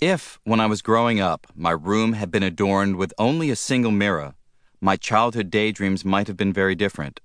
[0.00, 3.90] If, when I was growing up, my room had been adorned with only a single
[3.90, 4.34] mirror,
[4.80, 7.20] my childhood daydreams might have been very different.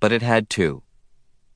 [0.00, 0.82] But it had two.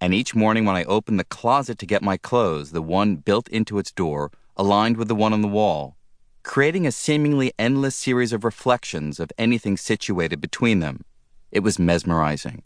[0.01, 3.48] And each morning when I opened the closet to get my clothes, the one built
[3.48, 5.96] into its door aligned with the one on the wall,
[6.45, 11.05] creating a seemingly endless series of reflections of anything situated between them.
[11.51, 12.63] It was mesmerizing.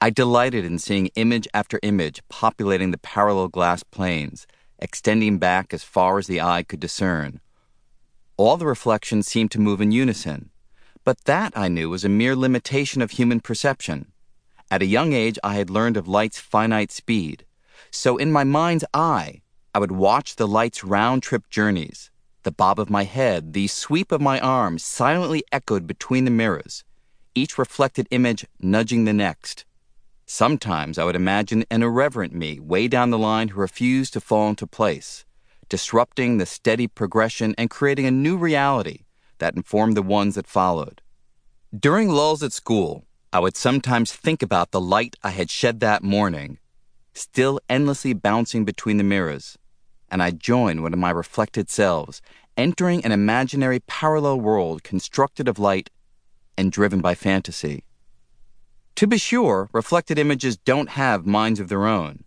[0.00, 4.46] I delighted in seeing image after image populating the parallel glass planes,
[4.82, 7.40] extending back as far as the eye could discern.
[8.36, 10.50] All the reflections seemed to move in unison,
[11.04, 14.12] but that, I knew, was a mere limitation of human perception.
[14.70, 17.46] At a young age, I had learned of light's finite speed,
[17.90, 19.42] so in my mind's eye,
[19.74, 22.10] I would watch the light's round trip journeys.
[22.42, 26.84] The bob of my head, the sweep of my arms silently echoed between the mirrors,
[27.34, 29.64] each reflected image nudging the next
[30.26, 34.48] Sometimes I would imagine an irreverent me way down the line who refused to fall
[34.48, 35.24] into place,
[35.68, 39.00] disrupting the steady progression and creating a new reality
[39.38, 41.02] that informed the ones that followed.
[41.76, 46.02] During lulls at school, I would sometimes think about the light I had shed that
[46.02, 46.58] morning,
[47.14, 49.56] still endlessly bouncing between the mirrors,
[50.10, 52.20] and I'd join one of my reflected selves,
[52.56, 55.88] entering an imaginary parallel world constructed of light
[56.58, 57.84] and driven by fantasy.
[58.96, 62.24] To be sure, reflected images don't have minds of their own,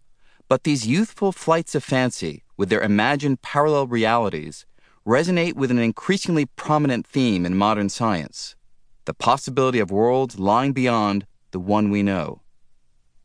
[0.50, 4.66] but these youthful flights of fancy, with their imagined parallel realities,
[5.06, 8.56] resonate with an increasingly prominent theme in modern science
[9.06, 12.42] the possibility of worlds lying beyond the one we know.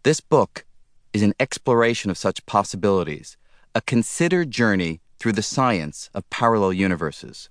[0.02, 0.64] This book
[1.12, 3.36] is an exploration of such possibilities,
[3.74, 7.48] a considered journey through the science of parallel universes.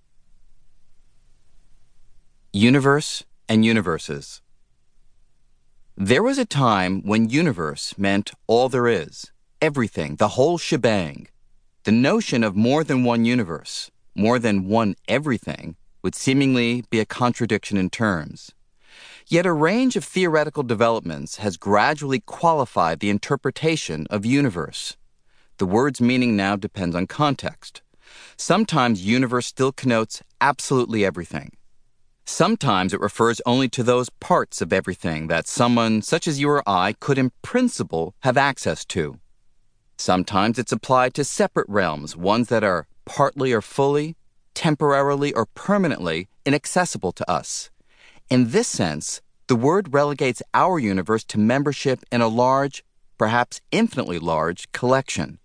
[2.53, 4.41] Universe and Universes
[6.01, 11.27] there was a time when universe meant all there is, everything, the whole shebang.
[11.83, 17.05] The notion of more than one universe, more than one everything, would seemingly be a
[17.05, 18.53] contradiction in terms.
[19.27, 24.95] Yet a range of theoretical developments has gradually qualified the interpretation of universe.
[25.57, 27.81] The word's meaning now depends on context.
[28.37, 31.51] Sometimes universe still connotes absolutely everything.
[32.31, 36.63] Sometimes it refers only to those parts of everything that someone such as you or
[36.69, 39.19] I could in principle have access to.
[39.97, 44.15] Sometimes it's applied to separate realms, ones that are partly or fully,
[44.53, 47.71] temporarily or permanently inaccessible to us.
[48.29, 52.85] In this sense, the word relegates our universe to membership in a large,
[53.17, 55.39] perhaps infinitely large, collection.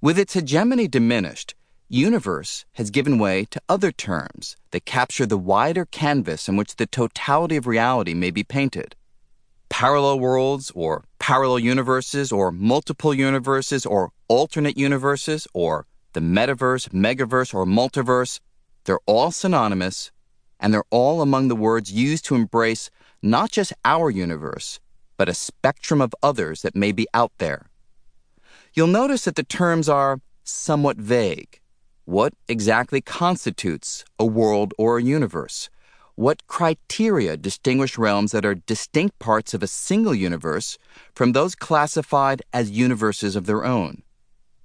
[0.00, 1.56] With its hegemony diminished,
[1.88, 6.86] universe has given way to other terms that capture the wider canvas in which the
[6.86, 8.94] totality of reality may be painted.
[9.70, 17.54] Parallel worlds, or parallel universes, or multiple universes, or alternate universes, or the metaverse, megaverse,
[17.54, 18.40] or multiverse,
[18.84, 20.10] they're all synonymous,
[20.60, 22.90] and they're all among the words used to embrace
[23.22, 24.80] not just our universe,
[25.16, 27.66] but a spectrum of others that may be out there.
[28.74, 31.57] You'll notice that the terms are somewhat vague
[32.08, 35.68] what exactly constitutes a world or a universe?
[36.14, 40.78] What criteria distinguish realms that are distinct parts of a single universe
[41.14, 44.04] from those classified as universes of their own?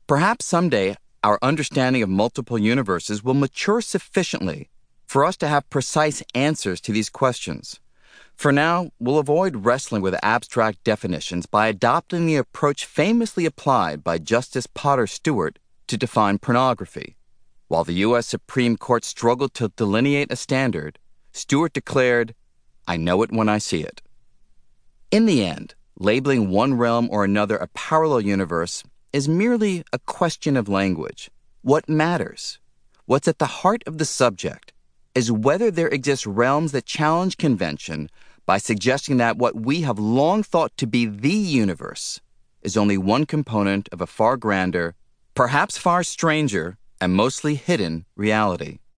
[0.07, 4.69] Perhaps someday our understanding of multiple universes will mature sufficiently
[5.05, 7.81] for us to have precise answers to these questions.
[8.37, 14.17] For now, we'll avoid wrestling with abstract definitions by adopting the approach famously applied by
[14.17, 17.17] Justice Potter Stewart to define pornography.
[17.73, 18.27] While the U.S.
[18.27, 20.99] Supreme Court struggled to delineate a standard,
[21.31, 22.35] Stewart declared,
[22.87, 23.99] I know it when I see it.
[25.09, 30.55] In the end, labeling one realm or another a parallel universe is merely a question
[30.55, 31.31] of language.
[31.63, 32.59] What matters,
[33.07, 34.71] what's at the heart of the subject,
[35.15, 38.07] is whether there exist realms that challenge convention
[38.45, 42.21] by suggesting that what we have long thought to be the universe
[42.61, 44.93] is only one component of a far grander,
[45.33, 48.79] perhaps far stranger, and mostly hidden reality.